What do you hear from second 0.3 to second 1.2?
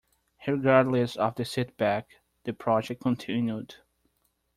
Regardless